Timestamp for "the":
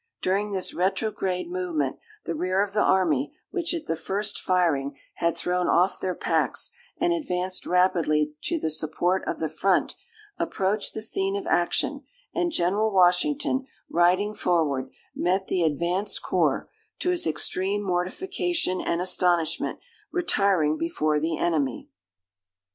2.25-2.33, 2.73-2.81, 3.85-3.95, 8.59-8.71, 9.39-9.47, 10.95-11.03, 15.45-15.61, 21.19-21.37